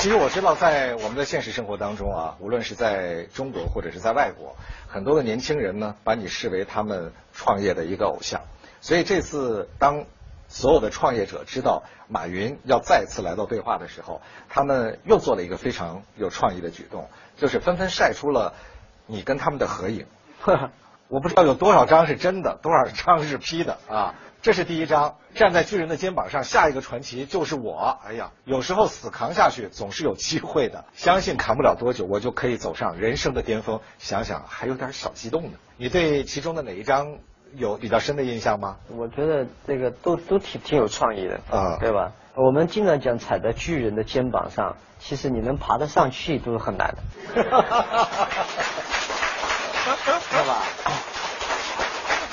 [0.00, 4.56] 其实我知道，在我们的现实生活当中啊，无论是在中国或者是在外国，
[4.88, 8.40] 很多的年轻人呢，把你视为他们创业的一个偶像。
[8.80, 10.06] 所以这次当
[10.48, 18.54] 所有的创业者知道马云要再次来到对话的时候，他们又做了一个非常有创意的举动，就是纷纷晒出了
[19.04, 20.06] 你跟他们的合影。
[21.10, 24.14] 我不知道有多少张是真的，多少张是 P 的啊。
[24.42, 27.98] 这是第一张，站在巨人的肩膀上，下一个传奇就是我。
[28.06, 33.80] 哎呀，有时候死扛下去总是有机会的，相信扛不了多久，我就可以走上人生的巅峰。
[33.98, 35.58] 想想还有点小激动呢。
[35.76, 37.18] 你对其中的哪一张
[37.54, 38.76] 有比较深的印象吗？
[38.96, 42.12] 我觉得这个都都挺挺有创意的啊，对吧？
[42.34, 47.02] 我们经常讲踩在巨人的肩膀上，其实你能爬得上去都是很难的，
[49.84, 50.62] 对吧？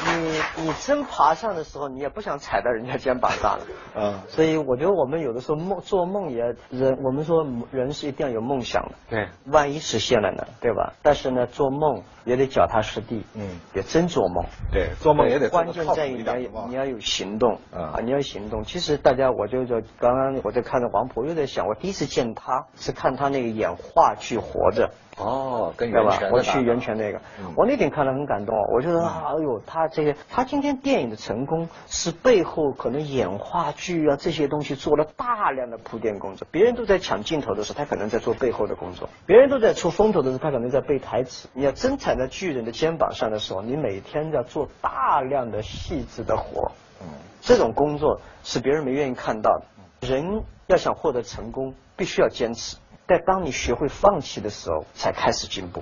[0.10, 10.94] 你你真爬上的时候，你也不想踩到人家肩膀上了，嗯，所以我觉得我们有的时候梦做梦也人，我们说人是一定要有梦想的，对，万一实现了呢，对吧？
[11.02, 16.36] 但是呢，做梦也得脚踏实地，嗯，也真做梦，对，做梦也得关键在于你要
[16.68, 18.64] 你要有行动，啊，你要行动。
[18.64, 24.88] 其实大家我就说，刚刚我在看着王婆又在想，我第一次见他是看他那个演话剧《活着》。
[25.18, 27.20] 哦，跟源泉我去源泉那个，
[27.56, 28.56] 我那天看了很感动。
[28.72, 36.48] 我觉得，哎呦，他这个，他今天电影的成功是背后可能演话剧啊这些东西做了大量的铺垫工作。
[36.52, 41.50] 别人都在抢镜头的时候，他可能在做背后的工作；别人都在出风头的时候，他可能在背台词。
[41.54, 46.72] 你要真踩在巨人的肩膀上的时候，你每天要做大量的细致的活。
[47.02, 47.08] 嗯，
[47.42, 49.66] 这种工作是别人没愿意看到的。
[50.08, 52.78] 人要想获得成功，必须要坚持。
[53.08, 55.82] 但当你学会放弃的时候，才开始进步。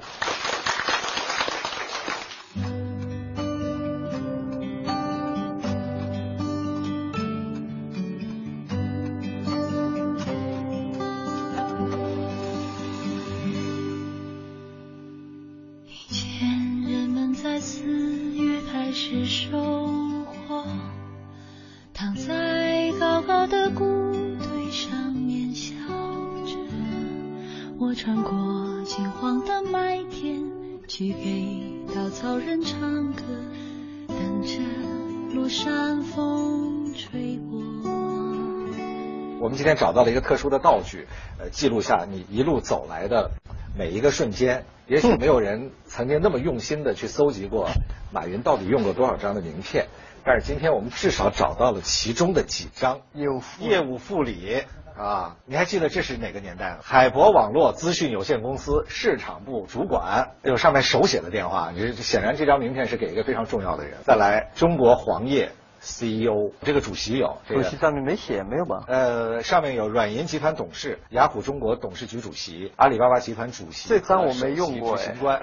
[39.76, 41.08] 找到了一个特殊的道具，
[41.40, 43.32] 呃，记录下你一路走来的
[43.78, 44.66] 每一个瞬间。
[44.88, 47.70] 也许没有人曾经那么用心的去搜集过
[48.14, 49.88] 马云到底用过多少张的名片。
[50.24, 54.64] 但是今天我们至少找到了其中的几张业务业务副理
[54.98, 56.78] 啊，你还记得这是哪个年代？
[56.82, 63.98] 海博网络资讯有限公司市场部主管，有上面手写的电话，这显然这张名片是给一个非常重要的人。
[64.04, 65.52] 再来，中国黄页
[65.86, 68.84] CEO，这个主席有，这个主席上面没写，没有吧？
[68.88, 73.88] 呃，上面有软银集团董事、雅虎中国董事局主席、阿里巴巴集团主席。
[73.88, 75.40] 这张我没用过，执行官。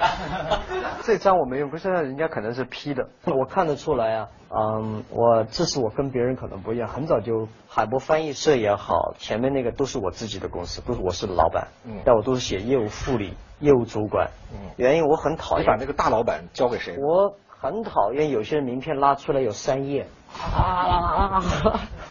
[1.04, 4.28] 这张我没用过，现在人家可能是 P 的，我看得出来啊。
[4.54, 15.64] 嗯，我这是我跟别人可能不一样，很早就海博翻译社也好，前面那个都是我自己的公司，都是我是老板，嗯，但我都是写业务副理、业务主管，嗯，原因我很讨厌。
[15.64, 16.98] 你把那个大老板交给谁？
[16.98, 20.06] 我很讨厌有些人名片拉出来有三页。
[20.40, 21.42] 啊，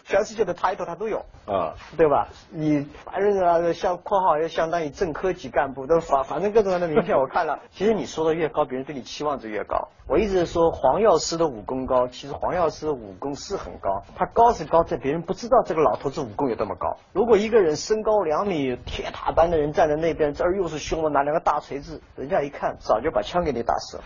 [0.04, 2.28] 全世界的 title 他都有啊，对吧？
[2.50, 7.58] 你反正啊，像括号要相当于正科级干部，都反反正各种各样的名片我看了。
[7.72, 9.88] 其实你说的越高，别人对你期望值越高。
[10.08, 16.96] 我一直说黄药师的武功高，其实黄药师的武功是很高，他高是高在别人不知道这个老头子武功有多么高。
[17.12, 24.02] 如果一个人身高两米，铁塔般的人站在那边，这儿又是凶的拿两个大锤子，人家一看早就把枪给你打死了，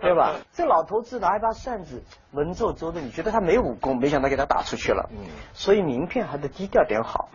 [0.00, 0.34] 对吧？
[0.52, 2.02] 这老头子拿一把扇子，
[2.32, 5.10] 文绉绉的，你觉得他没武功，没想到给他打出去了。
[5.12, 5.18] 嗯，
[5.52, 7.28] 所以名片还得低调点好。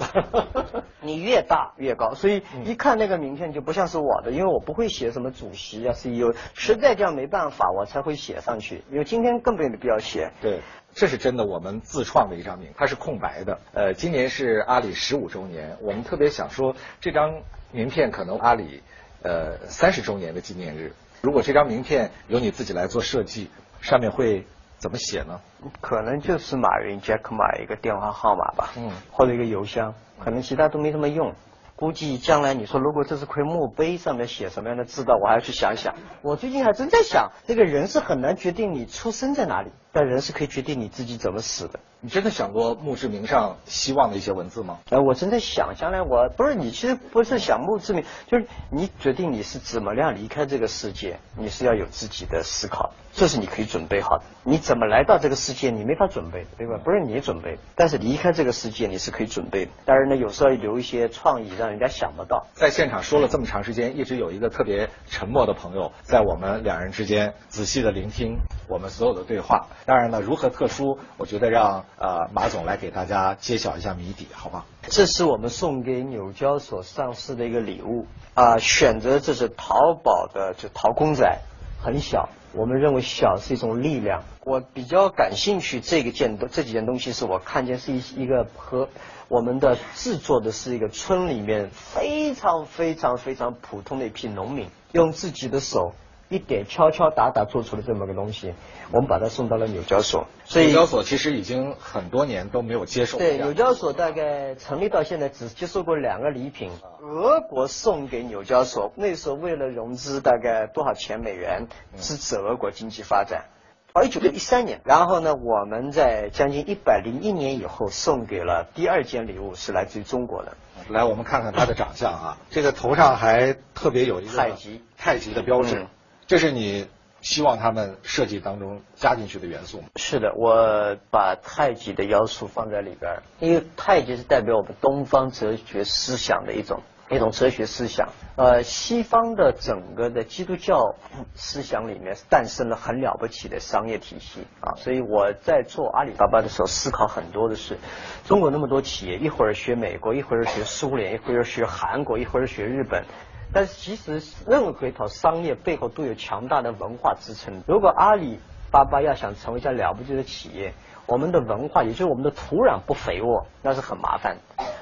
[1.02, 8.84] 你越大越高，所以一看那个名片就不像是我的，因为我不会写什么主席啊、CEO，实在这样没办法，我才会写上去。
[8.92, 10.32] 因为今天根本没必要写。
[10.42, 10.60] 对，
[10.94, 13.60] 这是真的，我们自创的一张名，它是空白的。
[13.74, 17.42] 呃，今年是阿里十五周年，我们特别想说，这张
[17.72, 18.82] 名片可能阿里
[19.24, 23.50] 呃三十周年的纪念日，如果这张名片由你自己来做设计，
[23.82, 24.46] 上面会
[24.78, 25.42] 怎么写呢？
[25.82, 31.34] 可能就是马云 Jack Ma 一个电话号码吧，嗯，或者一个邮箱，可能其他都没什么用。
[31.76, 35.94] 估计将来你说如果这是块墓碑，上面写什么样的字的，我还要去想想。
[36.24, 41.80] 我最近还真在想，这个人是很难决定你出生在哪里，但人是可以决定你自己怎么死的。
[42.00, 44.78] 你真的想过墓志铭上希望的一些文字吗？
[44.92, 54.24] 呃，我正在想，将来我不是你，其实不是想墓志铭，就是你决定你是怎么样离开这个世界，你是要有自己的思考，这是你可以准备好的。
[54.44, 56.80] 你怎么来到这个世界，你没法准备，对吧？
[56.84, 59.72] 不是你准备，但是离开这个世界你是可以准备的。
[59.84, 62.46] 当然呢，有时候留一些创意，让人家想不到。
[62.54, 68.38] 在现场说了这么长时间，一直有一个特别沉默的朋友，在我们两人之间仔细的聆听
[68.70, 69.66] 我们所有的对话。
[69.88, 74.66] 当然了，如何特殊，我觉得让呃马总来给大家揭晓一下谜底，好吗？
[74.82, 81.40] 这是我们送给纽交所上市的一个礼物啊、选择这是淘宝的就淘公仔，
[81.82, 84.26] 很小，我们认为小是一种力量。
[84.44, 88.90] 我比较感兴趣这个件这几件东西，是我看见是一一个和
[89.30, 95.94] 我们的制作的是一个村里面非常非常非常普通的一批农民，用自己的手
[96.30, 98.54] 一点敲敲打打做出了这么个东西，
[98.92, 100.28] 我们把它送到了纽交所。
[100.46, 106.72] 所以纽交所其实已经很多年都没有接受对，纽交所大概成立到现在只接受过两个礼品，
[107.02, 111.68] 俄国送给纽交所，那时候为了融资大概多少钱美元
[111.98, 113.46] 支持俄国经济发展。
[113.94, 120.56] 到一九六一三年，然后呢，我们在将近一百零一年以后送给了第二件礼物，是来自于中国的。
[120.90, 125.88] 来，我们看看他的长相啊，这个头上还特别有一个太极太极的标志，嗯
[126.28, 126.88] 这是你
[127.22, 129.88] 希望他们设计当中加进去的元素吗？
[129.96, 138.10] 是的，我把太极的要素放在里边，因为太极是代表我们东方哲学思想的一种一种哲学思想。
[138.36, 140.96] 呃，西方的整个的基督教
[141.34, 147.78] 思想里面诞生了很了不起的商业体系啊，所以我在做阿里巴巴的时候思考很多的是，
[148.26, 153.06] 中国那么多企业，一会儿学美国，一会儿学苏联，一会儿学韩国，一会儿学日本。
[153.54, 157.62] 但是其实任何一套商业背后都有强大的文化支撑。
[157.68, 158.40] 如果阿里
[158.72, 160.74] 巴巴要想成为一家了不起的企业，
[161.06, 164.38] 我们的文化，也就是我们的土壤不肥沃，那是很麻烦。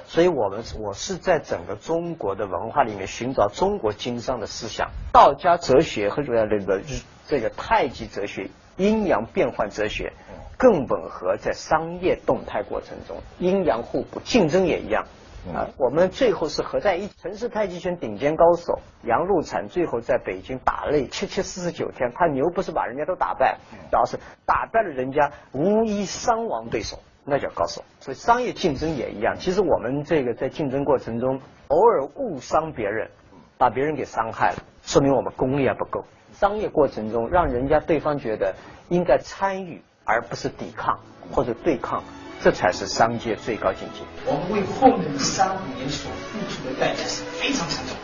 [0.07, 6.82] 所以我们我是在整个中国的文化里面寻找中国经商的思想，道家哲学和这个这个
[7.28, 10.13] 这个太极哲学、阴阳变换哲学，
[10.57, 15.05] 更吻合在商业动态过程中，阴阳互补，竞争也一样。
[15.54, 17.14] 啊，我们最后是合在一起。
[17.22, 23.58] 城市太极拳顶尖高手杨露禅最后在北京打了七七四十九天，他牛不是把人家都打败，
[23.91, 27.84] 主要是打败了人家无一伤亡对手，那叫高手。
[28.00, 29.36] 所以商业竞争也一样。
[29.38, 33.12] 其实我们这个在竞争过程中偶尔误伤别人，
[33.58, 36.06] 把别人给伤害了，说明我们功力还不够。
[36.34, 38.56] 商业过程中让人家对方觉得
[38.89, 41.00] 应该参与，而不是抵抗
[41.32, 42.04] 或者对抗。
[42.43, 44.01] 这才是商界最高境界。
[44.25, 47.95] 我们为后面的三五年所付出的代价是非常惨重，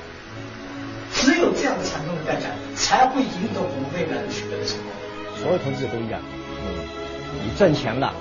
[1.13, 4.88] 只有这样的惨重的代价，才会赢得我们未来的取得的成功。
[5.38, 6.88] 所有投资者都一样，嗯，
[7.43, 8.13] 你赚钱了，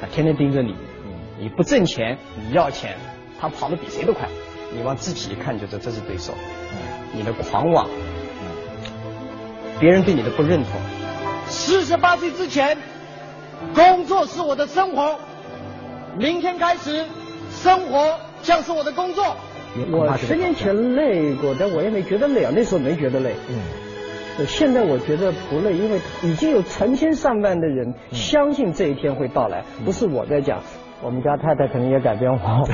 [0.00, 0.74] 他天天盯着你；
[1.38, 2.96] 你不挣钱，你要钱，
[3.40, 4.28] 他跑得比谁都快。
[4.72, 6.34] 你往自己一看，就知道这是对手。
[7.12, 7.88] 你的狂妄，
[9.78, 10.72] 别人对你的不认同。
[11.48, 12.76] 四十八岁之前，
[13.74, 15.18] 工作是我的生活。
[16.18, 17.04] 明天开始，
[17.50, 19.36] 生活将是我的工作。
[19.90, 23.34] 我十年前累过，但我也没觉得累啊，那时候没觉得累。
[23.50, 30.60] 嗯，现在我觉得不累，因为已经有成千上万的人相信这一天会到来，不是我在讲。
[31.02, 32.66] 我们家太太可能也改变我。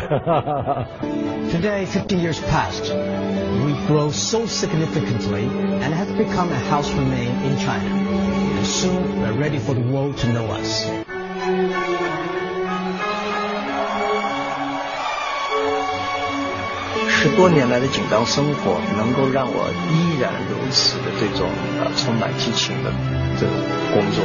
[1.50, 2.94] Today, fifty years passed.
[2.94, 5.48] We grow so significantly
[5.80, 7.90] and have become a household name in China.
[8.58, 10.86] And soon, we're ready for the world to know us.
[17.22, 21.48] 十多年来的紧张生活，能够让我依然如此的这种
[21.78, 22.90] 呃充满激情的
[23.38, 23.54] 这种
[23.94, 24.24] 工作，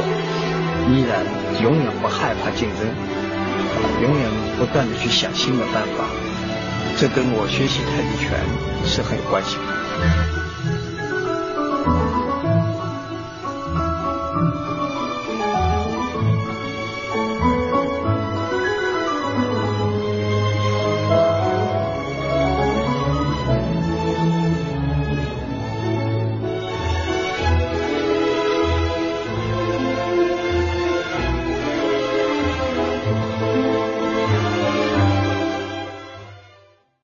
[0.90, 1.22] 依然
[1.62, 2.90] 永远不害怕竞争，
[4.02, 4.28] 永远
[4.58, 6.06] 不断的去想新的办法，
[6.98, 8.40] 这跟我学习太极拳
[8.84, 10.37] 是很有关系的。